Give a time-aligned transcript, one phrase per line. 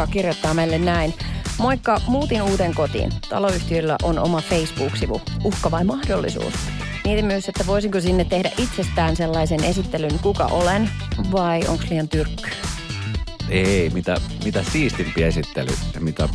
[0.00, 1.14] Mika kirjoittaa meille näin.
[1.58, 3.12] Moikka, muutin uuteen kotiin.
[3.28, 5.20] Taloyhtiöllä on oma Facebook-sivu.
[5.44, 6.54] Uhka vai mahdollisuus?
[7.04, 10.90] Mietin myös, että voisinko sinne tehdä itsestään sellaisen esittelyn, kuka olen,
[11.32, 12.50] vai onko liian tyrkky?
[13.48, 16.28] Ei, mitä, mitä siistimpi esittely ja mitä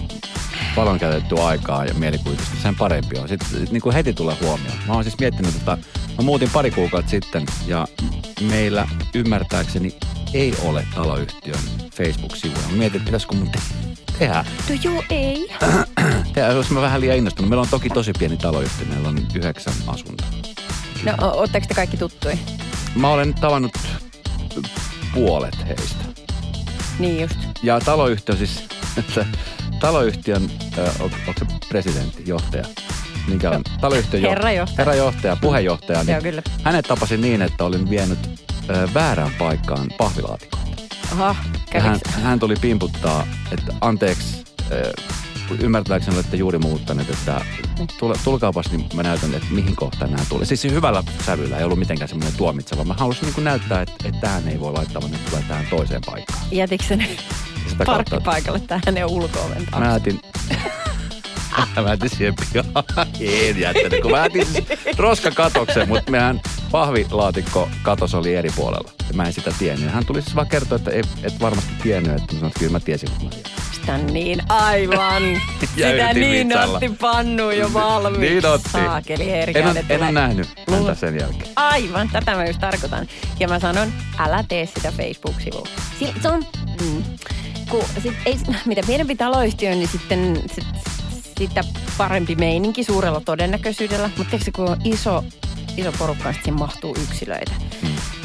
[0.75, 3.29] paljon käytetty aikaa ja mielikuvitusta, sen parempi on.
[3.29, 4.77] Sitten niin kuin heti tulee huomioon.
[4.88, 5.77] Mä oon siis miettinyt, että
[6.17, 7.88] mä muutin pari kuukautta sitten ja
[8.41, 9.95] meillä ymmärtääkseni
[10.35, 11.59] ei ole taloyhtiön
[11.98, 12.62] Facebook-sivuja.
[12.71, 13.59] Mä mietin, että pitäisikö mun te-
[14.20, 14.45] tehdä.
[14.70, 15.49] No joo, ei.
[16.34, 16.48] tehdä.
[16.52, 17.49] Jos mä vähän liian innostunut.
[17.49, 18.88] Meillä on toki tosi pieni taloyhtiö.
[18.88, 20.27] Meillä on yhdeksän asuntoa.
[21.05, 22.39] No, o- ootteko te kaikki tuttui?
[22.95, 23.77] Mä olen tavannut
[25.13, 26.05] puolet heistä.
[26.99, 27.36] Niin just.
[27.63, 28.63] Ja taloyhtiö siis,
[28.97, 29.25] että
[29.80, 32.63] taloyhtiön, äh, on, onko se presidentti, johtaja?
[33.27, 33.61] Mikä on?
[33.81, 34.36] Taloyhtiön johtaja.
[34.36, 34.77] Herrajohtaja.
[34.77, 36.03] Herrajohtaja, puheenjohtaja.
[36.08, 36.41] Joo, kyllä.
[36.63, 38.44] Hänet tapasin niin, että olin vienyt
[38.94, 40.58] väärään paikkaan pahvilaatikoita.
[41.11, 41.35] Aha,
[41.73, 44.45] Ja hän, hän tuli pimputtaa, että anteeksi,
[45.59, 47.41] ymmärtääkseni olette juuri muuttaneet, että
[47.99, 50.45] tule, tulkaapas, niin mä näytän, että mihin kohtaan nämä tulee.
[50.45, 52.83] Siis hyvällä sävyllä, ei ollut mitenkään semmoinen tuomitseva.
[52.83, 56.02] Mä halusin niin näyttää, että, että tähän ei voi laittaa, vaan nyt tulee tähän toiseen
[56.05, 56.41] paikkaan.
[56.52, 57.02] Jätikö sen
[57.79, 60.19] Ja parkkipaikalle tähän hänen ulko-oven Mä jätin...
[61.83, 62.85] mä jätin siihen pihaan.
[63.19, 64.66] En jättänyt, kun mä jätin siis
[64.97, 66.41] roskakatokseen, mutta mehän
[66.76, 68.92] pahvilaatikko katos oli eri puolella.
[69.08, 69.92] Ja mä en sitä tiennyt.
[69.92, 72.72] Hän tuli siis vaan kertoa, että ei, et varmasti tiennyt, että mä sanoin, että kyllä
[72.72, 73.30] mä tiesin, kun mä.
[73.72, 75.23] Sitä niin, aivan.
[75.76, 78.20] Sitä niin otti pannuun jo valmiiksi.
[78.30, 78.70] Niin otti.
[78.70, 81.50] Saakeli En, herkäinen ole- en ole nähnyt häntä sen jälkeen.
[81.56, 83.08] Aivan, tätä mä just tarkoitan.
[83.40, 85.68] Ja mä sanon, älä tee sitä Facebook-sivua.
[86.00, 86.46] Si- se on,
[86.81, 87.03] mm,
[87.70, 90.66] kun sit ei, mitä pienempi taloyhtiö, niin sitten sit,
[91.38, 91.62] sitä
[91.98, 94.09] parempi meininki suurella todennäköisyydellä.
[94.18, 95.23] Mutta tiedätkö, kun on iso,
[95.78, 97.52] iso porukka, siinä mahtuu yksilöitä.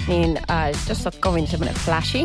[0.09, 2.19] Niin äh, jos sä oot kovin semmoinen flashy,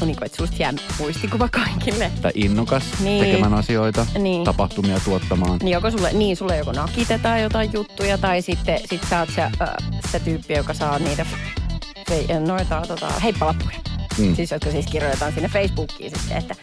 [0.00, 2.10] on niin kuin, että susta jää muistikuva kaikille.
[2.22, 3.24] Tai innokas Niin.
[3.24, 4.44] tekemään asioita, Niin.
[4.44, 5.58] tapahtumia tuottamaan.
[5.62, 9.42] Niin joko sulle, niin sulle joko nakitetaan jotain juttuja tai sitten sit sä oot se,
[9.42, 9.52] äh,
[10.10, 11.26] se tyyppi, joka saa niitä
[12.46, 13.76] noita tota, heippalappuja.
[14.18, 14.36] Mm.
[14.36, 16.54] Siis jotka siis kirjoitetaan sinne Facebookiin sitten, että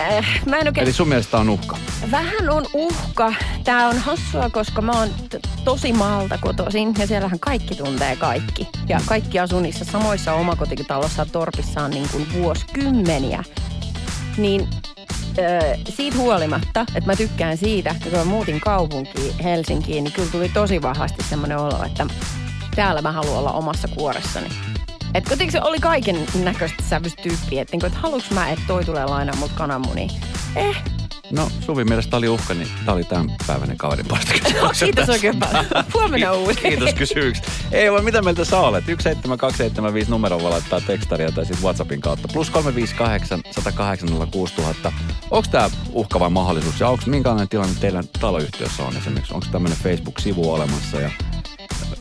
[0.00, 0.84] äh, mä en oikein...
[0.84, 1.76] Eli sun mielestä on uhka.
[2.10, 3.32] Vähän on uhka.
[3.64, 8.68] Tää on hassua, koska mä oon t- tosi maalta kotoisin ja siellähän kaikki tuntee kaikki.
[8.88, 13.44] Ja kaikki asuu niissä samoissa omakotitalossa torpissaan niin kuin vuosikymmeniä.
[14.36, 14.68] Niin
[15.38, 20.30] ö, siitä huolimatta, että mä tykkään siitä, että kun mä muutin kaupunkiin Helsinkiin, niin kyllä
[20.30, 22.06] tuli tosi vahvasti semmoinen olo, että
[22.76, 24.48] täällä mä haluan olla omassa kuoressani.
[25.14, 29.06] Et kuitenkin se oli kaiken näköistä sävystyyppiä, että, niinku, että haluuks mä, että toi tulee
[29.06, 30.08] lainaa mut kananmuni.
[30.56, 30.82] Eh,
[31.30, 34.32] No, Suvi mielestä tää oli uhka, niin tää oli tämän päiväinen kaverin poista
[34.84, 35.64] Kiitos oikein paljon.
[35.94, 36.60] Huomenna uusi.
[36.60, 37.50] Kiitos kysymyksestä.
[37.72, 38.84] Ei vaan mitä mieltä sä olet?
[38.84, 42.28] 17275 numero voi laittaa tekstaria tai sitten WhatsAppin kautta.
[42.32, 44.92] Plus 358 108 06000.
[45.30, 46.80] Onko tämä uhka vai mahdollisuus?
[46.80, 49.34] Ja onko minkälainen tilanne teidän taloyhtiössä on esimerkiksi?
[49.34, 51.10] Onko tämmöinen Facebook-sivu olemassa ja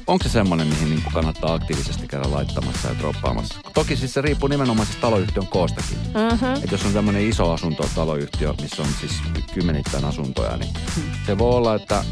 [0.08, 3.56] onko se semmoinen, mihin niin kannattaa aktiivisesti käydä laittamassa ja droppaamassa?
[3.74, 5.98] Toki siis se riippuu nimenomaan siis taloyhtiön koostakin.
[5.98, 6.64] Mm-hmm.
[6.64, 9.12] Et jos on tämmöinen iso asunto, taloyhtiö, missä on siis
[9.54, 10.74] kymmenittäin asuntoja, niin
[11.26, 12.04] se voi olla, että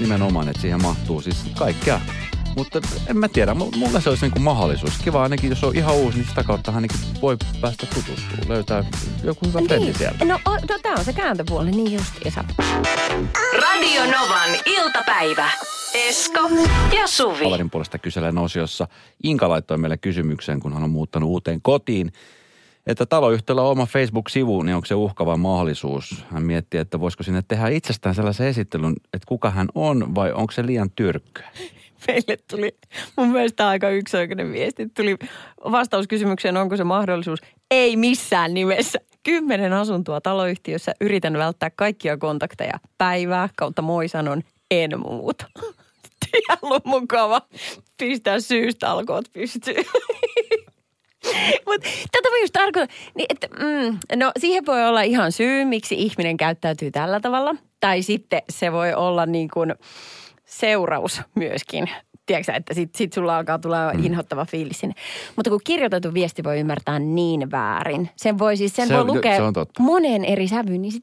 [0.00, 2.00] nimenomaan, että siihen mahtuu siis kaikkea.
[2.56, 4.92] Mutta en mä tiedä, mu- mulle se olisi niinku mahdollisuus.
[5.04, 8.48] Kiva ainakin, jos on ihan uusi, niin sitä kautta ainakin voi päästä tutustumaan.
[8.48, 8.84] Löytää
[9.22, 9.98] joku hyvä Niin.
[9.98, 10.24] sieltä.
[10.24, 12.44] No, o, no tää on se kääntöpuoli, niin justiinsa.
[13.62, 15.50] Radio Novan iltapäivä.
[15.94, 16.40] Esko
[16.96, 17.44] ja Suvi.
[17.44, 18.88] Kaverin puolesta kyselen osiossa.
[19.22, 22.12] Inka laittoi meille kysymyksen, kun hän on muuttanut uuteen kotiin,
[22.86, 26.24] että taloyhtiöllä on oma Facebook-sivu, niin onko se uhka vai mahdollisuus?
[26.30, 30.52] Hän miettii, että voisiko sinne tehdä itsestään sellaisen esittelyn, että kuka hän on vai onko
[30.52, 31.48] se liian tyrkkyä?
[32.08, 32.76] Meille tuli
[33.16, 34.88] mun mielestä aika yksioikoinen viesti.
[34.96, 35.16] Tuli
[35.70, 37.40] vastaus kysymykseen, onko se mahdollisuus.
[37.70, 38.98] Ei missään nimessä.
[39.22, 40.94] Kymmenen asuntoa taloyhtiössä.
[41.00, 42.80] Yritän välttää kaikkia kontakteja.
[42.98, 45.46] Päivää kautta moi sanon, en muuta.
[46.32, 47.40] Ihan ollut mukava
[47.98, 49.84] pistää syystä alkoot pystyyn.
[51.66, 55.94] Mutta tätä mä just tarkoitan, niin että, mm, no siihen voi olla ihan syy, miksi
[55.94, 57.54] ihminen käyttäytyy tällä tavalla.
[57.80, 59.74] Tai sitten se voi olla niin kuin
[60.44, 61.90] seuraus myöskin.
[62.26, 64.04] Tiedätkö että sit, sit sulla alkaa tulla mm.
[64.04, 64.94] inhottava fiilis sinne.
[65.36, 68.10] Mutta kun kirjoitettu viesti voi ymmärtää niin väärin.
[68.16, 69.42] Sen voi siis, sen Se voi lukea se
[69.78, 71.02] moneen eri sävyyn, niin sit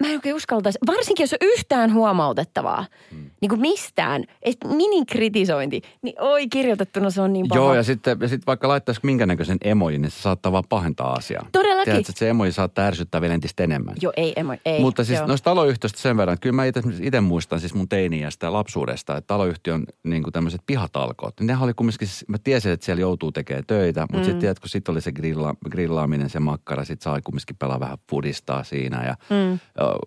[0.00, 3.30] mä en oikein uskaltaisi, varsinkin jos on yhtään huomautettavaa, mm.
[3.40, 7.60] niin kuin mistään, että minikritisointi, niin oi kirjoitettuna se on niin paha.
[7.60, 11.12] Joo, ja sitten ja sit vaikka laittaisi minkä näköisen emojin, niin se saattaa vaan pahentaa
[11.12, 11.46] asiaa.
[11.84, 12.04] Todellakin.
[12.04, 13.94] tiedät, että se emoji saattaa ärsyttää vielä entistä enemmän.
[14.00, 14.80] Joo, ei, emo, ei.
[14.80, 15.28] Mutta siis joo.
[15.28, 19.26] noista taloyhtiöistä sen verran, että kyllä mä itse muistan siis mun teiniästä ja lapsuudesta, että
[19.28, 23.64] taloyhtiön niin tämmöiset pihatalkoot, niin nehän oli kumminkin, siis- mä tiesin, että siellä joutuu tekemään
[23.66, 24.24] töitä, mutta mm.
[24.24, 28.64] sitten tiedätkö, sitten oli se grilla, grillaaminen, se makkara, sitten sai kumminkin pelaa vähän pudistaa
[28.64, 29.58] siinä ja mm.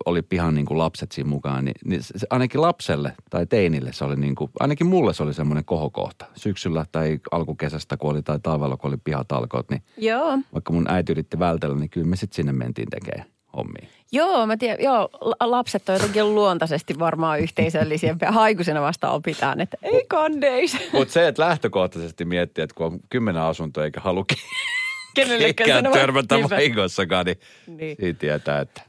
[0.06, 4.04] oli pihan niin kuin lapset siinä mukaan, niin, niin se, ainakin lapselle tai teinille se
[4.04, 6.24] oli niin kuin, ainakin mulle se oli semmoinen kohokohta.
[6.34, 10.38] Syksyllä tai alkukesästä, kun oli tai talvella, kun oli pihatalkoot, niin Joo.
[10.54, 13.88] vaikka mun äiti yritti vältellä, niin kyllä me sitten sinne mentiin tekemään hommia.
[14.12, 18.32] Joo, mä tiedän, joo, la- lapset on jotenkin luontaisesti varmaan yhteisöllisempiä.
[18.32, 20.76] Haikuisena vasta opitaan, että ei kandeis.
[20.92, 24.24] Mutta se, että lähtökohtaisesti miettii, että kun on kymmenen asuntoa eikä halua
[25.14, 26.54] Kenellekään törmätä Niinpä.
[26.56, 27.76] vahingossakaan, niin, Niin.
[27.78, 28.82] niin siitä tietää, että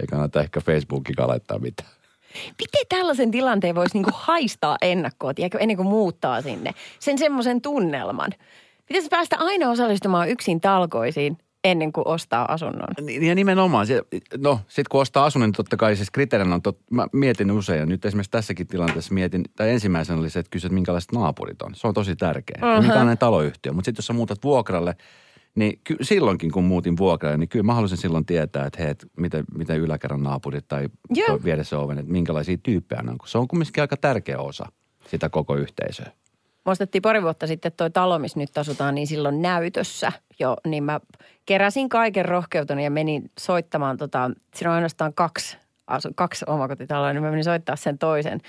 [0.00, 1.88] ei kannata ehkä Facebookikaan laittaa mitään.
[2.34, 6.74] Miten tällaisen tilanteen voisi niinku haistaa ennakkoon, tiedätkö, ennen kuin muuttaa sinne?
[6.98, 8.30] Sen semmoisen tunnelman.
[8.86, 12.88] Pitäisi päästä aina osallistumaan yksin talkoisiin ennen kuin ostaa asunnon.
[13.00, 14.02] Niin, Ja nimenomaan, se,
[14.38, 17.80] no sit kun ostaa asunnon, niin totta kai siis kriteerinä on, tot, mä mietin usein,
[17.80, 21.74] ja nyt esimerkiksi tässäkin tilanteessa mietin, tai ensimmäisenä oli se, että kysyt, minkälaiset naapurit on.
[21.74, 22.60] Se on tosi tärkeä.
[22.62, 22.74] Uh-huh.
[22.74, 23.72] Ja minkälainen taloyhtiö.
[23.72, 24.96] Mutta sitten jos sä muutat vuokralle,
[25.54, 29.44] niin ky- silloinkin kun muutin vuokralle, niin kyllä mä halusin silloin tietää, että hei, miten,
[29.54, 30.88] miten yläkerran naapurit tai
[31.26, 33.18] tuo vieressä oven, että minkälaisia tyyppejä ne on.
[33.18, 34.66] Kun se on kumminkin aika tärkeä osa
[35.08, 36.12] sitä koko yhteisöä.
[36.64, 40.56] Ostettiin pari vuotta sitten toi talo, missä nyt asutaan, niin silloin näytössä jo.
[40.66, 41.00] Niin mä
[41.46, 45.56] keräsin kaiken rohkeuteni ja menin soittamaan tota, siinä on ainoastaan kaksi,
[46.14, 48.40] kaksi omakotitaloa, niin mä menin soittaa sen toisen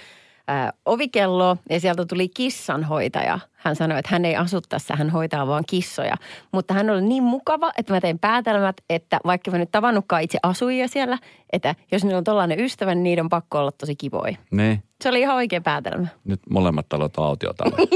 [0.51, 3.39] ää, ovikelloa ja sieltä tuli kissanhoitaja.
[3.53, 6.15] Hän sanoi, että hän ei asu tässä, hän hoitaa vaan kissoja.
[6.51, 10.39] Mutta hän oli niin mukava, että mä tein päätelmät, että vaikka mä nyt tavannutkaan itse
[10.43, 11.17] asujia siellä,
[11.53, 14.35] että jos niillä on tollainen ystävä, niin niiden on pakko olla tosi kivoja.
[14.51, 16.07] Niin, Se oli ihan oikea päätelmä.
[16.23, 17.71] nyt molemmat talot on autiotalo.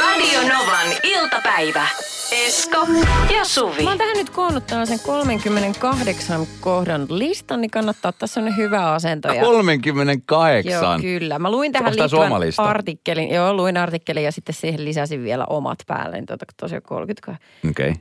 [0.00, 1.86] Radio Novan iltapäivä.
[2.32, 2.86] Esko
[3.34, 3.82] ja Suvi.
[3.82, 9.28] Mä oon tähän nyt koonnut tällaisen 38 kohdan listan, niin kannattaa ottaa sellainen hyvä asento.
[9.28, 10.72] Ja, 38.
[10.72, 11.38] joo, kyllä.
[11.38, 13.30] Mä luin tähän liittyvän artikkelin.
[13.30, 16.16] Joo, luin artikkelin ja sitten siihen lisäsin vielä omat päälle.
[16.16, 17.36] Niin tuota, tosiaan 30.
[17.70, 17.94] Okei.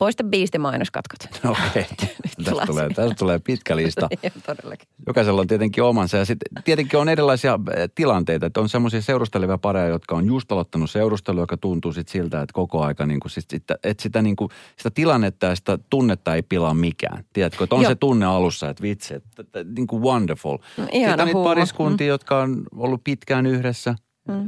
[0.00, 1.18] Poista biisti mainoskatkot.
[1.50, 1.84] Okei.
[1.90, 2.66] Tästä Klassinen.
[2.66, 4.08] tulee, tästä tulee pitkä lista.
[4.46, 4.88] Todellakin.
[5.06, 9.58] Jokaisella on tietenkin omansa ja sitten tietenkin on erilaisia eh, tilanteita, että on semmoisia seurustelevia
[9.58, 13.30] pareja, jotka on just aloittanut seurustelua, joka tuntuu sit siltä, että koko aika niin kuin,
[13.30, 17.24] sit, sitä, että sitä, niin kuin, sitä tilannetta ja sitä tunnetta ei pilaa mikään.
[17.32, 17.90] Tiedätkö, että on Joo.
[17.90, 20.58] se tunne alussa, että vitsi, että, että niin kuin wonderful.
[20.76, 23.94] No, sitten on niitä pariskuntia, jotka on ollut pitkään yhdessä.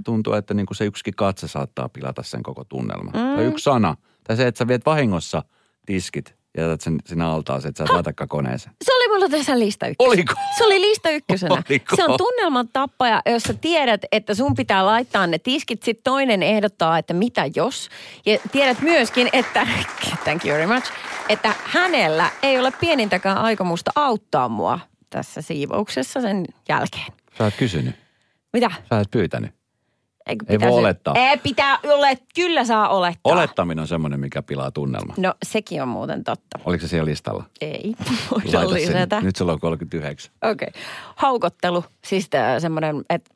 [0.05, 3.15] Tuntuu, että niin kuin se yksikin katse saattaa pilata sen koko tunnelman.
[3.15, 3.37] Mm.
[3.37, 3.97] Tai yksi sana.
[4.25, 5.43] Tai se, että sä viet vahingossa
[5.87, 8.75] tiskit ja jätät sen sinne altaaseen, että sä et laitakaan koneeseen.
[8.85, 10.13] Se oli mulla tässä lista ykkösenä.
[10.13, 10.35] Oliko?
[10.59, 11.55] Se oli lista ykkösenä.
[11.69, 11.97] Oliko?
[11.97, 15.83] Se on tunnelman tappaja, jos sä tiedät, että sun pitää laittaa ne tiskit.
[15.83, 17.89] Sitten toinen ehdottaa, että mitä jos.
[18.27, 19.67] Ja tiedät myöskin, että,
[20.25, 20.93] thank you very much,
[21.29, 24.81] että hänellä ei ole pienintäkään aikomusta auttaa mua
[25.11, 27.07] tässä siivouksessa sen jälkeen.
[27.39, 27.95] Sä oot kysynyt.
[28.53, 28.71] Mitä?
[28.91, 29.62] Sä et pyytänyt.
[30.27, 31.15] Eikö Ei voi olettaa.
[31.17, 33.33] Ei, pitää olet, kyllä saa olettaa.
[33.33, 35.15] Olettaminen on semmoinen, mikä pilaa tunnelma.
[35.17, 36.59] No sekin on muuten totta.
[36.65, 37.45] Oliko se siellä listalla?
[37.61, 37.95] Ei,
[38.31, 39.21] voidaan lisätä.
[39.21, 40.33] Nyt sulla on 39.
[40.43, 40.69] Okei.
[40.69, 40.83] Okay.
[41.17, 43.35] Haukottelu, siis tää semmoinen, että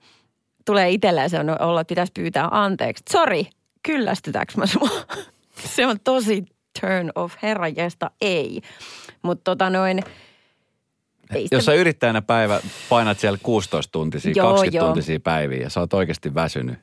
[0.64, 3.04] tulee itselleen se on olla, että pitäisi pyytää anteeksi.
[3.10, 3.46] Sori,
[3.82, 4.88] kyllästytäänkö mä sua?
[5.74, 6.44] se on tosi
[6.80, 8.60] turn off, herra jesta, ei.
[9.22, 10.02] Mutta tota noin,
[11.34, 14.86] ei Jos sä yrittäjänä päivä painat siellä 16 tuntisia, Joo, 20 joo.
[14.86, 16.78] tuntisia päiviä ja sä oot oikeasti väsynyt,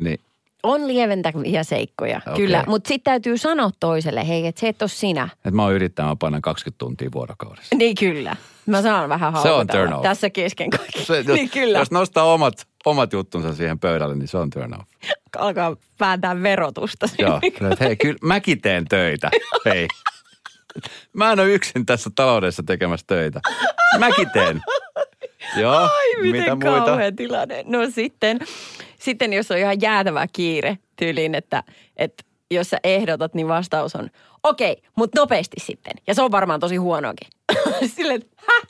[0.00, 0.20] niin
[0.64, 2.36] on lieventäviä seikkoja, okay.
[2.36, 2.64] kyllä.
[2.66, 5.28] Mutta sitten täytyy sanoa toiselle, hei, että se et ole sinä.
[5.34, 7.76] että mä oon yrittäjä, mä painan 20 tuntia vuorokaudessa.
[7.84, 8.36] Niin kyllä.
[8.66, 10.02] Mä saan vähän Se on turn off.
[10.02, 11.04] tässä kesken kaikki.
[11.04, 11.78] Se, jos, niin kyllä.
[11.78, 12.54] jos nostaa omat,
[12.84, 14.88] omat juttunsa siihen pöydälle, niin se on turn off.
[15.38, 17.08] Alkaa vääntää verotusta.
[17.18, 19.30] Joo, että hei, kyllä mäkin teen töitä.
[19.64, 19.88] Hei.
[21.12, 23.40] Mä en ole yksin tässä taloudessa tekemässä töitä.
[23.98, 24.62] Mäkin teen.
[25.56, 26.86] Joo, Ai miten mitä muita?
[26.86, 27.64] kauhea tilanne.
[27.66, 28.38] No sitten,
[29.00, 31.62] sitten jos on ihan jäätävä kiire tyyliin, että,
[31.96, 34.10] että jos sä ehdotat, niin vastaus on
[34.42, 35.92] okei, mutta nopeasti sitten.
[36.06, 37.28] Ja se on varmaan tosi huonoakin.
[37.96, 38.62] Silleen, että häh?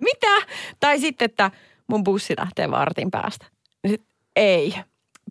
[0.00, 0.46] Mitä?
[0.80, 1.50] Tai sitten, että
[1.86, 3.46] mun bussi lähtee vartin päästä.
[3.88, 4.02] Sit,
[4.36, 4.74] ei,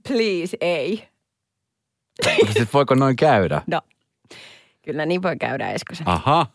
[0.07, 1.07] please ei.
[2.45, 3.61] Sitten voiko noin käydä?
[3.67, 3.81] No,
[4.81, 6.07] kyllä niin voi käydä Eskosen.
[6.07, 6.47] Aha.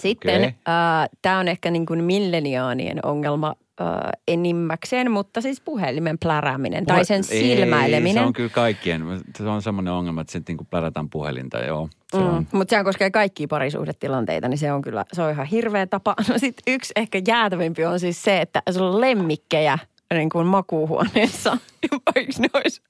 [0.00, 0.46] Sitten Okei.
[0.68, 3.86] äh, tämä on ehkä niin kuin milleniaanien ongelma äh,
[4.28, 8.14] enimmäkseen, mutta siis puhelimen plärääminen tai sen Ei, silmäileminen.
[8.14, 9.02] se on kyllä kaikkien.
[9.38, 11.88] Se on semmoinen ongelma, että sitten niinku plärätään puhelinta, joo.
[12.10, 12.34] Se on.
[12.34, 16.14] Mm, mutta sehän koskee kaikkia parisuhdetilanteita, niin se on kyllä, se on ihan hirveä tapa.
[16.28, 19.78] No sitten yksi ehkä jäätävimpi on siis se, että sulla on lemmikkejä
[20.14, 21.56] niin kuin makuuhuoneessa,
[22.06, 22.82] vaikka ne olisi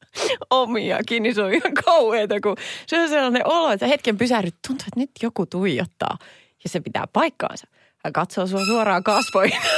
[0.50, 4.84] omiakin, niin se on ihan kauheata, kun se on sellainen olo, että hetken pysähdyt, tuntuu,
[4.88, 6.18] että nyt joku tuijottaa
[6.64, 7.66] ja se pitää paikkaansa.
[8.04, 9.60] Hän katsoo sua suoraan kasvoihin.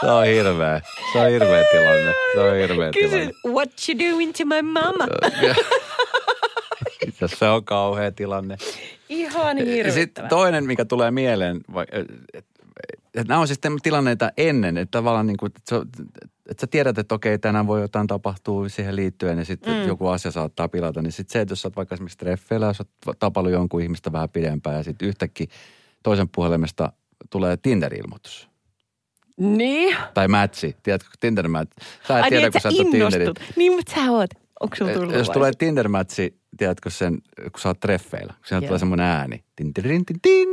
[0.00, 0.80] Se on hirveä.
[1.12, 2.14] Se on hirveä tilanne.
[2.32, 3.32] Se on hirveä Kysy, tilanne.
[3.46, 5.06] what you doing to my mama?
[7.06, 8.56] Itse se on kauhea tilanne.
[9.08, 9.90] Ihan hirvittävä.
[9.94, 11.60] sitten toinen, mikä tulee mieleen,
[13.24, 15.76] nämä on siis tilanneita ennen, että tavallaan niin kuin, että,
[16.50, 19.88] että sä tiedät, että okei, tänään voi jotain tapahtua siihen liittyen ja sitten mm.
[19.88, 22.80] joku asia saattaa pilata, niin sitten se, että jos sä oot vaikka esimerkiksi treffeillä, jos
[22.80, 25.46] oot tapailu jonkun ihmistä vähän pidempään ja sitten yhtäkkiä
[26.02, 26.92] toisen puhelimesta
[27.30, 28.48] tulee Tinder-ilmoitus.
[29.38, 29.96] Niin.
[30.14, 31.72] Tai matchi, tiedätkö, tinder match.
[32.08, 33.56] Sä et Ai tiedä, niin, kun että sä et innostut.
[33.56, 34.30] Niin, mutta sä oot.
[34.60, 35.34] Onko sulla tullut Jos vai?
[35.34, 37.18] tulee tinder matchi tiedätkö sen,
[37.52, 40.48] kun sä oot treffeillä, kun siinä tulee semmoinen ääni, tin, tin, tin, tin,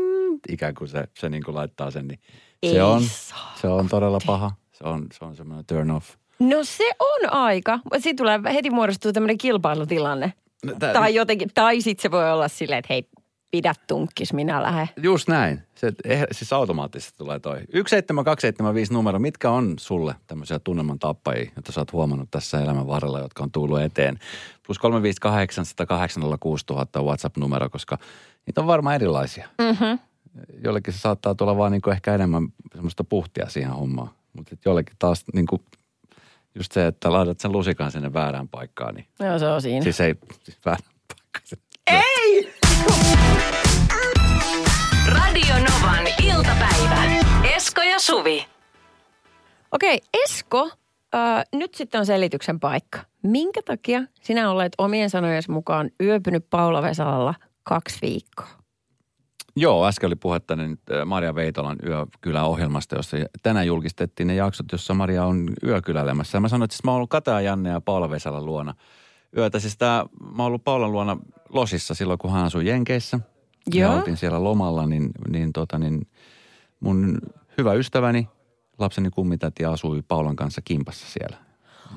[0.49, 2.19] ikään kuin se, se niin kuin laittaa sen, niin
[2.63, 3.53] Ei se on, saa.
[3.61, 4.51] se on todella paha.
[4.71, 6.09] Se on, se on semmoinen turn off.
[6.39, 7.79] No se on aika.
[7.99, 10.33] Siitä tulee heti muodostuu tämmöinen kilpailutilanne.
[10.65, 13.09] No, tää- Tai jotenkin, tai sitten se voi olla silleen, että hei,
[13.51, 14.87] pidä tunkkis, minä lähden.
[15.03, 15.61] Just näin.
[15.75, 17.57] Se, eh, siis automaattisesti tulee toi.
[17.73, 19.19] 17275 numero.
[19.19, 23.51] Mitkä on sulle tämmöisiä tunnelman tappajia, joita sä oot huomannut tässä elämän varrella, jotka on
[23.51, 24.19] tullut eteen?
[24.65, 27.97] Plus 358 108 06000 on WhatsApp-numero, koska
[28.47, 29.47] niitä on varmaan erilaisia.
[29.61, 29.99] Mm-hmm.
[30.63, 34.09] Jollekin se saattaa tulla vaan niinku ehkä enemmän semmoista puhtia siihen hommaan.
[34.33, 35.63] Mutta jollekin taas niinku
[36.55, 39.83] just se, että laitat sen lusikan sinne väärään paikkaan, niin Joo, se on siinä.
[39.83, 41.61] siis ei, siis väärään paikkaan.
[41.87, 42.53] Ei!
[45.07, 47.03] Radio Novan iltapäivä.
[47.55, 48.45] Esko ja Suvi.
[49.71, 50.69] Okei, Esko,
[51.15, 52.99] äh, nyt sitten on selityksen paikka.
[53.23, 58.64] Minkä takia sinä olet omien sanojen mukaan yöpynyt Paula Vesalalla kaksi viikkoa?
[59.55, 64.93] Joo, äsken oli puhetta niin äh, Maria Veitolan Yökylä-ohjelmasta, jossa tänään julkistettiin ne jaksot, jossa
[64.93, 66.39] Maria on yökyläilemässä.
[66.39, 68.73] Mä sanoin, että siis mä oon ollut Kata Janne ja Paula Vesalan luona
[69.37, 69.59] yötä.
[69.59, 71.17] Siis tää, mä oon ollut Paulan luona
[71.49, 73.19] Losissa silloin, kun hän asui Jenkeissä.
[73.73, 73.91] Joo.
[73.91, 76.07] Ja oltiin siellä lomalla, niin, niin, tota, niin
[76.79, 77.17] mun
[77.57, 78.27] hyvä ystäväni,
[78.77, 81.37] lapseni kummitäti asui Paulan kanssa kimpassa siellä.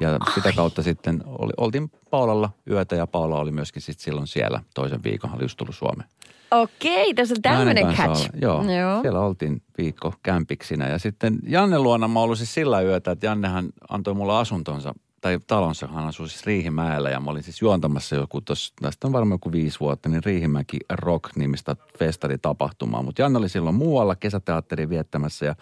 [0.00, 4.60] Ja sitä kautta sitten oli, oltiin Paulalla yötä ja Paula oli myöskin sitten silloin siellä
[4.74, 6.08] toisen viikon, hän oli just tullut Suomeen.
[6.50, 8.00] Okei, tässä on tämmöinen catch.
[8.08, 9.02] olla- Joo, Joo.
[9.02, 10.88] siellä oltiin viikko kämpiksinä.
[10.88, 15.38] Ja sitten Janne luona mä ollut siis sillä yötä, että Jannehan antoi mulle asuntonsa, tai
[15.46, 19.34] talonsa, hän asui siis Riihimäellä ja mä olin siis juontamassa joku tuossa, tästä on varmaan
[19.34, 23.02] joku viisi vuotta, niin Riihimäki Rock-nimistä festaritapahtumaa.
[23.02, 25.54] Mutta Janne oli silloin muualla kesäteatteri viettämässä ja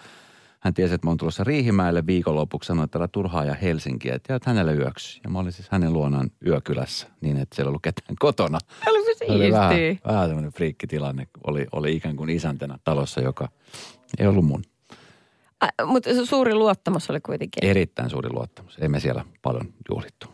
[0.60, 4.44] hän tiesi, että mä oon tulossa Riihimäelle viikonlopuksi, sanoi, että turhaa ja Helsinkiä, että jäät
[4.46, 5.20] hänelle yöksi.
[5.24, 8.58] Ja mä olin siis hänen luonaan yökylässä niin, että siellä ei ollut ketään kotona.
[8.86, 10.10] Olipa Se oli vähän, siistiä.
[10.12, 11.28] vähän semmoinen friikkitilanne.
[11.46, 13.48] Oli, oli ikään kuin isäntänä talossa, joka
[14.18, 14.62] ei ollut mun.
[15.86, 17.64] Mutta suuri luottamus oli kuitenkin.
[17.64, 18.78] Erittäin suuri luottamus.
[18.78, 20.26] Ei me siellä paljon juhlittu.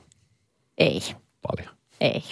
[0.79, 1.01] Ei,
[1.51, 1.75] Paljon.
[2.03, 2.23] Ei.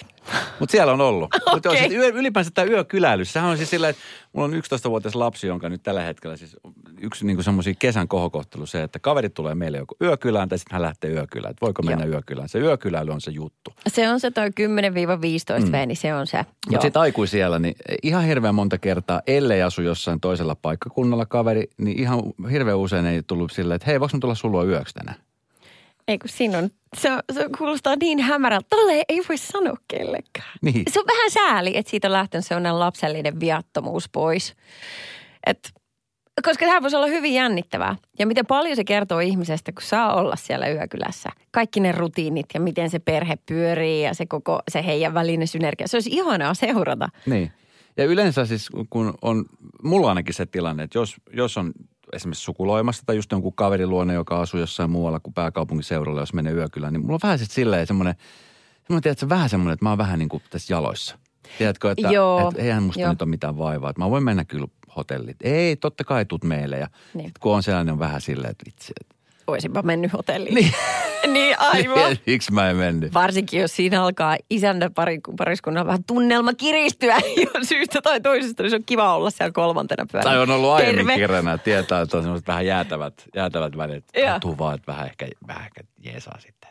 [0.59, 1.29] Mutta siellä on ollut.
[1.53, 1.85] Mutta Okei.
[1.85, 2.19] okay.
[2.19, 4.01] ylipäänsä tämä yökyläilys, sehän on siis sillä, että
[4.33, 6.57] mulla on 11-vuotias lapsi, jonka nyt tällä hetkellä siis
[7.01, 10.81] yksi niinku semmoisia kesän kohokohtelu se, että kaverit tulee meille joko yökylään tai sitten hän
[10.81, 11.51] lähtee yökylään.
[11.51, 12.13] Että voiko mennä Joo.
[12.13, 12.49] yökylään.
[12.49, 13.73] Se yökyläily on se juttu.
[13.87, 14.51] Se on se toi 10-15
[15.65, 15.71] mm.
[15.71, 16.45] V, niin se on se.
[16.69, 21.99] Mutta sitten aikuisiellä, niin ihan hirveän monta kertaa, ellei asu jossain toisella paikkakunnalla kaveri, niin
[21.99, 25.17] ihan hirveän usein ei tullut silleen, että hei, voiko mä tulla sulla yöksi tänään?
[26.07, 28.67] Ei kun siinä on, se, se kuulostaa niin hämärältä.
[28.69, 30.51] Tolle ei voi sanoa kellekään.
[30.61, 30.83] Niin.
[30.89, 34.55] Se on vähän sääli, että siitä on lähtenyt sellainen lapsellinen viattomuus pois.
[35.45, 35.71] Et,
[36.45, 37.95] koska tämä voisi olla hyvin jännittävää.
[38.19, 41.29] Ja miten paljon se kertoo ihmisestä, kun saa olla siellä yökylässä.
[41.51, 45.87] Kaikki ne rutiinit ja miten se perhe pyörii ja se koko se heidän välinen synergia.
[45.87, 47.09] Se olisi ihanaa seurata.
[47.25, 47.51] Niin.
[47.97, 49.45] Ja yleensä siis, kun on,
[49.83, 51.71] mulla ainakin se tilanne, että jos, jos on
[52.13, 56.53] esimerkiksi sukuloimassa tai just jonkun kaverin luonne, joka asuu jossain muualla kuin pääkaupunkiseudulla, jos menee
[56.53, 58.15] yökylään, niin mulla on vähän sitten silleen semmoinen,
[58.87, 61.17] semmoinen, tiedätkö, vähän semmoinen, että mä oon vähän niin kuin tässä jaloissa.
[61.57, 63.09] Tiedätkö, että, Joo, että eihän musta joo.
[63.09, 65.37] nyt ole mitään vaivaa, että mä voin mennä kyllä hotellit.
[65.43, 66.77] Ei, totta kai tuut meille.
[66.77, 67.27] Ja Niin.
[67.27, 68.93] sit kun on sellainen on vähän silleen, että vitsi,
[69.41, 70.55] että Voisinpa mennyt hotelliin.
[70.55, 70.73] Niin.
[71.33, 72.17] niin aivan.
[72.25, 73.13] miksi mä en mennyt?
[73.13, 78.69] Varsinkin, jos siinä alkaa isäntä pari, pariskunnan vähän tunnelma kiristyä jo syystä tai toisesta, niin
[78.69, 80.31] se on kiva olla siellä kolmantena pyörällä.
[80.31, 81.15] Tai on ollut aiemmin Terve.
[81.15, 84.05] kirjana, tietää, että on semmoiset vähän jäätävät, jäätävät välit.
[84.41, 86.70] Tuu vaan, että vähän ehkä, vähän ehkä jeesaa sitten.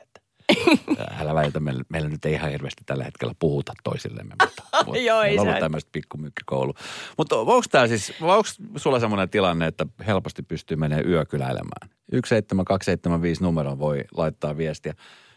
[1.20, 4.34] Älä välitä, meillä, meillä nyt ei ihan hirveästi tällä hetkellä puhuta toisillemme.
[4.42, 6.74] Mutta, mutta Joo, ei meillä on se- ollut tämmöistä pikkumykkikoulu.
[7.18, 11.90] Mutta onko tämä siis, onko sulla semmoinen tilanne, että helposti pystyy menemään yökyläilemään?
[12.12, 14.94] 17275 numero voi laittaa viestiä.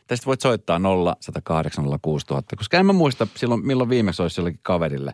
[0.07, 4.59] Tästä voit soittaa 0 108 6000, koska en mä muista silloin, milloin viimeksi olisi jollekin
[4.63, 5.13] kaverille.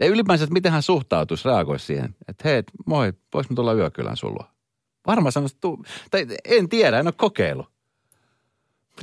[0.00, 2.14] Ja ylipäänsä, että miten hän suhtautuisi, reagoisi siihen.
[2.28, 4.44] Että hei, moi, vois mä tulla yökylään sulla?
[5.06, 7.71] Varmaan sanoisi, tu- tai en tiedä, en ole kokeillut.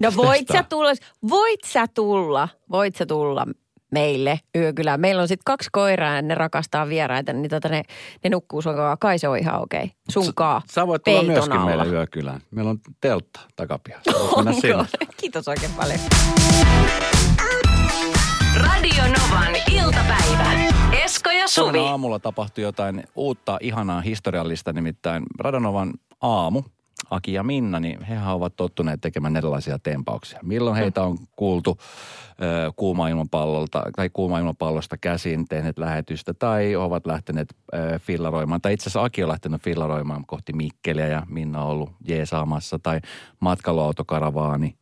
[0.02, 0.92] No voit sä tulla,
[1.30, 3.48] voit sä tulla, voit sä tulla
[3.92, 5.00] meille yökylään.
[5.00, 7.84] Meillä on sitten kaksi koiraa ja ne rakastaa vieraita, niin tota ne,
[8.24, 8.98] ne nukkuu sun kanssa.
[9.00, 9.92] Kai se on ihan okei.
[10.10, 11.66] Sunkaa Sä voit tulla peiton myöskin alla.
[11.66, 12.42] meille yökylään.
[12.52, 14.12] Meillä on teltta takapihassa.
[14.36, 14.54] Onko?
[14.62, 14.86] sinne.
[15.18, 16.00] Kiitos oikein paljon.
[18.56, 20.52] Radio Novan iltapäivä.
[21.04, 21.66] Esko ja Suvi.
[21.66, 26.64] Huomenna aamulla tapahtui jotain uutta, ihanaa, historiallista, nimittäin Radonovan aamu.
[27.12, 30.40] Aki ja Minna, niin hehän ovat tottuneet tekemään erilaisia tempauksia.
[30.44, 31.78] Milloin heitä on kuultu
[32.42, 37.56] ö, kuuma ilmapallolta tai kuuma ilmapallosta käsin tehneet lähetystä tai ovat lähteneet
[38.00, 38.62] fillaroimaan.
[38.62, 42.80] Tai itse asiassa Aki on lähtenyt fillaroimaan kohti Mikkeliä ja Minna on ollut jeesaamassa.
[42.80, 43.00] Tai
[43.40, 44.76] matkailuautokaravaani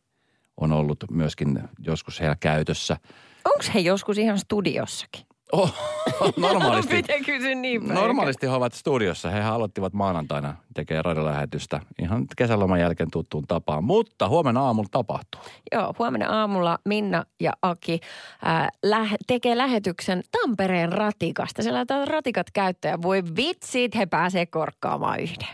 [0.56, 2.96] on ollut myöskin joskus heillä käytössä.
[3.44, 5.27] Onko he joskus ihan studiossakin?
[5.52, 5.74] Oh,
[6.36, 6.94] normaalisti.
[6.94, 7.94] Miten kysyn niin päin?
[7.94, 9.30] Normaalisti he ovat studiossa.
[9.30, 13.84] He aloittivat maanantaina tekemään radiolähetystä ihan kesäloman jälkeen tuttuun tapaan.
[13.84, 15.40] Mutta huomenna aamulla tapahtuu.
[15.72, 18.00] Joo, huomenna aamulla Minna ja Aki
[18.42, 21.62] ää, lähe, tekee lähetyksen Tampereen ratikasta.
[21.62, 23.02] Siellä laitetaan ratikat käyttöön.
[23.02, 25.48] Voi vitsit, he pääsee korkkaamaan yhden.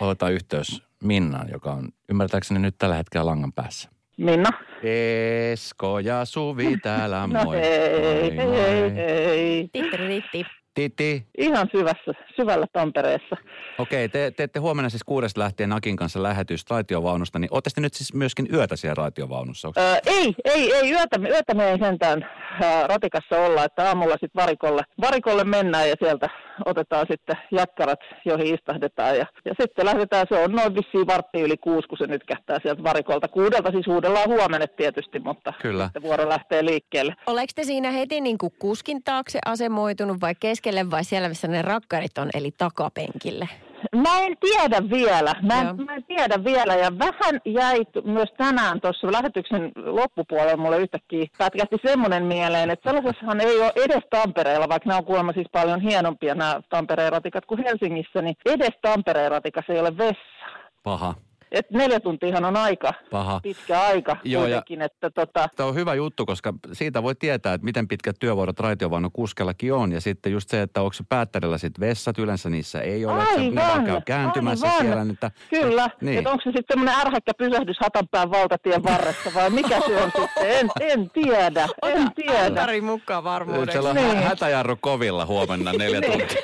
[0.00, 3.91] Otetaan yhteys Minnaan, joka on ymmärtääkseni nyt tällä hetkellä langan päässä.
[4.18, 4.50] Minna.
[4.82, 7.44] Esko ja Suvi täällä, moi.
[7.44, 8.94] No hei, moi, hei, moi.
[8.94, 9.68] hei.
[9.72, 10.46] Tittiritti.
[10.74, 13.36] Titi, Ihan syvässä, syvällä Tampereessa.
[13.78, 17.94] okei, te teette huomenna siis kuudesta lähtien Akin kanssa lähetystä raitiovaunusta, niin ootte te nyt
[17.94, 19.68] siis myöskin yötä siellä raitiovaunussa?
[19.68, 22.26] Onko- Öö, ei, ei, ei, yötä, yötä me ei sentään
[22.62, 26.28] ää, ratikassa olla, että aamulla sitten varikolle, varikolle mennään ja sieltä
[26.64, 29.16] otetaan sitten jakkarat, joihin istahdetaan.
[29.18, 32.58] Ja, ja sitten lähdetään, se on noin vissiin vartti yli kuusi, kun se nyt kähtää
[32.62, 33.28] sieltä varikolta.
[33.28, 35.84] Kuudelta siis huudellaan huomenna tietysti, mutta Kyllä.
[35.84, 37.14] sitten vuoro lähtee liikkeelle.
[37.26, 41.62] Oleeko te siinä heti niin kuin kuskin taakse asemoitunut vai keskelle vai siellä, missä ne
[41.62, 43.48] rakkarit on, eli takapenkille?
[43.96, 45.34] Mä en tiedä vielä.
[45.42, 45.70] Mä Joo.
[45.70, 46.74] en, mä en tiedä vielä.
[46.74, 53.40] Ja vähän jäi myös tänään tuossa lähetyksen loppupuolella mulle yhtäkkiä pätkähti semmoinen mieleen, että sellaisessahan
[53.40, 57.64] ei ole edes Tampereella, vaikka nämä on kuulemma siis paljon hienompia nämä Tampereen ratikat kuin
[57.64, 60.46] Helsingissä, niin edes Tampereen ratikassa ei ole vessa.
[60.82, 61.14] Paha,
[61.52, 63.40] Et neljä tuntiahan on aika paha.
[63.42, 67.54] pitkä aika Joo, ja- kuitenkin, että tota, Tämä on hyvä juttu, koska siitä voi tietää,
[67.54, 69.92] että miten pitkät työvuorot raitiovaunun kuskellakin on.
[69.92, 73.22] Ja sitten just se, että onko se päättärillä sitten vessat, yleensä niissä ei ole.
[73.22, 74.80] että ne vaan käy kääntymässä aivan.
[74.86, 75.06] siellä.
[75.12, 76.06] Että, Kyllä, Niin.
[76.06, 76.18] niin.
[76.18, 80.50] että onko se sitten semmoinen ärhäkkä pysähdys Hatanpään valtatien varressa vai mikä se on sitten,
[80.50, 82.44] en, en tiedä, en tiedä.
[82.46, 83.72] Antari mukaan varmuudeksi.
[83.72, 84.16] siellä on Niin.
[84.16, 86.12] hä- hätäjarru kovilla huomenna neljä Niin.
[86.12, 86.42] tuntia.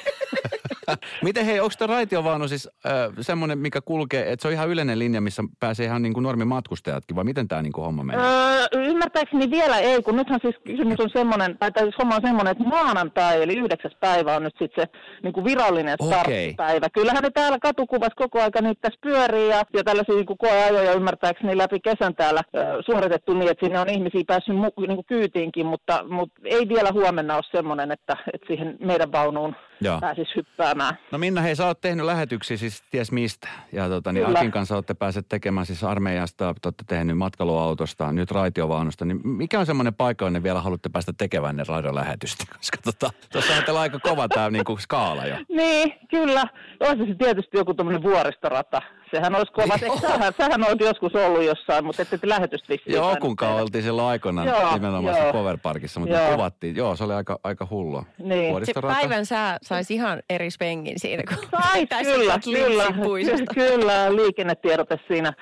[1.25, 4.99] Miten hei, onko tämä raitiovaunu siis äh, semmoinen, mikä kulkee, että se on ihan yleinen
[4.99, 8.27] linja, missä pääsee ihan niin kuin normimatkustajatkin, vai miten tämä niin kuin homma menee?
[8.27, 12.23] Öö, ymmärtääkseni vielä ei, kun nythän siis kysymys on semmoinen, tai, tai siis homma on
[12.25, 16.87] semmoinen, että maanantai eli yhdeksäs päivä on nyt sitten se niin kuin virallinen starttipäivä.
[16.91, 20.93] Kyllähän ne täällä katukuvassa koko aika nyt tässä pyörii ja, ja tällaisia niin kuin koeajoja
[20.93, 25.07] ymmärtääkseni läpi kesän täällä ö, suoritettu niin, että sinne on ihmisiä päässyt mu, niin kuin
[25.07, 30.01] kyytiinkin, mutta, mutta ei vielä huomenna ole semmoinen, että, että siihen meidän vaunuun Joo.
[30.01, 30.78] pääsisi hyppäämään.
[31.13, 33.49] No Minna, hei, sä oot tehnyt lähetyksiä siis ties mistä.
[33.73, 34.39] Ja tota, niin Kyllä.
[34.39, 39.05] Akin kanssa olette päässeet tekemään siis armeijasta, te olette tehnyt matkailuautosta, nyt raitiovaunusta.
[39.05, 42.45] Niin mikä on semmoinen paikka, jonne vielä haluatte päästä tekemään ne radiolähetystä?
[42.57, 45.37] Koska tota, tuossa on teillä aika kova tämä niinku skaala jo.
[45.49, 46.45] Niin, kyllä.
[46.81, 48.83] Olisi se tietysti joku tämmöinen vuoristorata.
[49.11, 49.75] Sehän olisi kova.
[49.83, 52.95] Eikö Sähän, sähän olet joskus ollut jossain, mutta ette te lähetystä vissiin.
[52.95, 55.27] Joo, kun oltiin silloin aikoinaan Joo, nimenomaan joo.
[55.27, 56.31] se Power Parkissa, mutta Joo.
[56.33, 56.77] kuvattiin.
[56.77, 58.05] Joo, se oli aika, aika hullua.
[58.19, 58.67] Niin.
[58.67, 63.55] Se päivän sää saisi ihan eri spengin siinä, kun Sai, kyllä, kyllä, Lipsin puistosta.
[63.55, 65.33] ky- kyllä, liikennetiedote siinä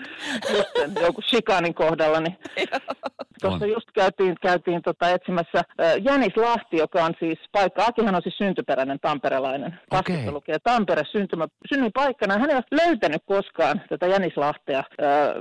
[0.56, 2.20] just joku shikanin kohdalla.
[2.20, 2.38] Niin
[3.42, 8.22] Tuossa just käytiin, käytiin tota etsimässä äh, Jänis Lahti, joka on siis paikka, Akihan on
[8.22, 9.80] siis syntyperäinen tamperelainen.
[10.30, 12.38] Lukee Tampere syntymä, synnyinpaikkana.
[12.38, 13.55] Hän ei ole löytänyt koskaan
[13.88, 14.84] tätä Jänis Lahtea, äh,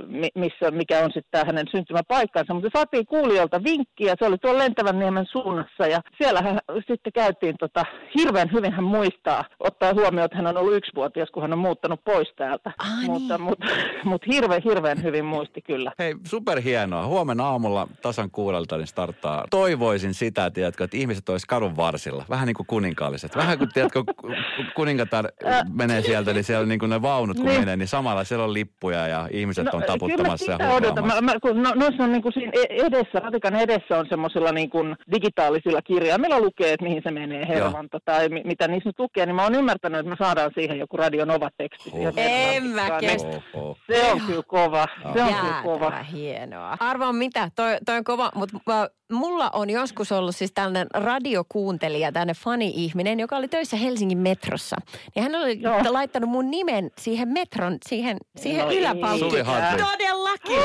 [0.06, 4.98] mi- missä, mikä on sitten hänen syntymäpaikkansa, mutta saatiin kuulijoilta vinkkiä, se oli tuolla Lentävän
[4.98, 7.84] niemen suunnassa ja siellä hän sitten käytiin tota,
[8.18, 12.00] hirveän hyvin hän muistaa, ottaa huomioon, että hän on ollut yksivuotias, kun hän on muuttanut
[12.04, 12.72] pois täältä.
[12.78, 13.66] Ah, mutta, mutta,
[14.04, 15.92] mutta hirveän, hirveän hyvin muisti kyllä.
[15.98, 17.06] Hei, superhienoa.
[17.06, 19.44] Huomenna aamulla tasan kuudelta niin starttaa.
[19.50, 22.24] Toivoisin sitä, tiedätkö, että ihmiset olisi kadun varsilla.
[22.30, 23.36] Vähän niin kuin kuninkaalliset.
[23.36, 24.32] Vähän kuin, tiedätkö, ku- ku-
[24.74, 25.24] kuningatar
[25.72, 27.60] menee sieltä, niin siellä niin kuin ne vaunut kun Niin.
[27.60, 31.06] menee, niin samalla siellä on lippuja ja ihmiset on taputtamassa ja odotan.
[31.06, 34.52] Mä, mä, kun no, noissa on niin kuin siinä e- edessä, ratikan edessä on semmoisilla
[34.52, 38.98] niin kuin digitaalisilla kirjaimilla lukee, että mihin se menee, hervanta tai mi, mitä niissä nyt
[38.98, 41.90] lukee, niin mä oon ymmärtänyt, että me saadaan siihen joku Radio Nova-teksti.
[41.92, 42.12] Oho.
[42.16, 43.42] En mä niin kestä.
[43.54, 43.76] Oho.
[43.92, 45.84] Se on kyllä kova, se on kyllä kova.
[45.84, 46.76] Jäätävä hienoa.
[46.80, 52.12] Arvaa mitä, toi, toi on kova, mutta mä mulla on joskus ollut siis tällainen radiokuuntelija,
[52.12, 54.76] tällainen fani-ihminen, joka oli töissä Helsingin metrossa.
[55.16, 55.80] Ja hän oli Joo.
[55.88, 59.46] laittanut mun nimen siihen metron, siihen, siihen No no yläpalkkiin.
[59.78, 60.56] Todellakin!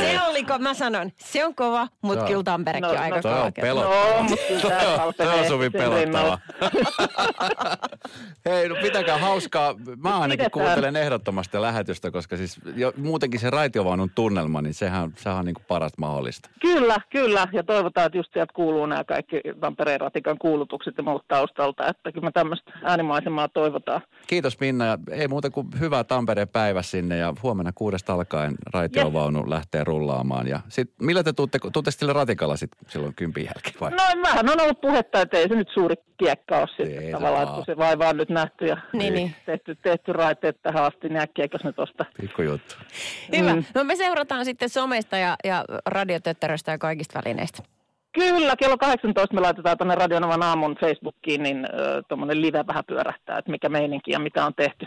[0.00, 3.22] Se oli, kun mä sanon, se on kova, mutta kyllä Tamperekin No, on aika no,
[3.22, 3.52] Toi on kova.
[3.62, 4.16] pelottava.
[4.16, 6.38] No, mutta kyllä tämä on- Suvi pelottava.
[8.44, 9.74] Hei, no pitäkää hauskaa.
[9.96, 10.50] Mä ainakin Pidetään.
[10.50, 15.54] kuuntelen ehdottomasti lähetystä, koska siis jo, muutenkin se raitiovaunun tunnelma, niin sehän, sehän on niin
[15.54, 16.50] kuin parasta mahdollista.
[16.60, 17.48] Kyllä, kyllä.
[17.52, 21.86] Ja toivotaan, että just sieltä kuuluu nämä kaikki Tampereen ratikan kuulutukset ja muut taustalta.
[21.86, 24.00] Että kyllä me tämmöistä äänimaisemaa toivotaan.
[24.26, 29.50] Kiitos Minna ja ei muuta kuin hyvää Tampereen päivä sinne ja huomenna kuudesta alkaen raitiovaunu
[29.50, 30.29] lähtee rullaamaan.
[30.46, 33.90] Ja sit, millä te tuutte, tuutte sille ratikalla sit silloin kympin jälkeen vai?
[33.90, 37.10] No vähän on ollut puhetta, että ei se nyt suuri kiekka ole Ei sitten se
[37.12, 37.42] tavallaan, vaan.
[37.42, 39.34] että kun se vaiva on nyt nähty ja Niin, niin.
[39.46, 42.04] tehty, tehty raiteet tähän asti, niin äkkiäkös ne tosta.
[42.20, 42.74] Pikku juttu.
[43.36, 43.54] Hyvä.
[43.54, 43.64] Mm.
[43.74, 47.62] No me seurataan sitten somesta ja, ja radiotötteröstä ja kaikista välineistä.
[48.12, 51.70] Kyllä, kello 18 me laitetaan tuonne Radionovan aamun Facebookiin, niin äh,
[52.08, 54.86] tuommoinen live vähän pyörähtää, että mikä meininki ja mitä on tehty.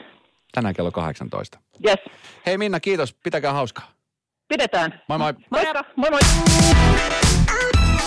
[0.51, 1.59] Tänään kello 18.
[1.87, 1.99] Yes,
[2.45, 3.13] Hei Minna, kiitos.
[3.13, 3.91] Pitäkää hauskaa.
[4.53, 5.01] Pidetään.
[5.07, 5.33] Moi moi.
[5.49, 6.19] Moikka, moi moi.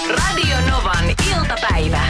[0.08, 1.04] Radio Novan
[1.34, 2.00] iltapäivä.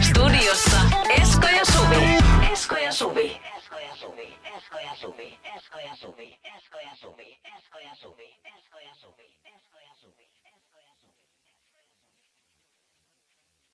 [0.00, 0.80] Studiossa
[1.22, 2.18] Esko ja Suvi.
[2.52, 3.40] Esko ja Suvi.
[3.56, 4.38] Esko ja Suvi.
[4.56, 5.38] Esko ja Suvi.
[5.56, 6.38] Esko ja Suvi.
[6.56, 7.38] Esko ja Suvi.
[8.56, 9.39] Esko ja Suvi.